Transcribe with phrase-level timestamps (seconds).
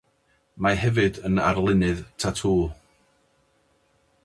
[0.67, 2.65] Mae hefyd yn arlunydd tatŵ.